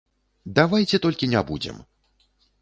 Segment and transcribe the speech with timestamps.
[0.59, 1.77] Давайце толькі не будзем!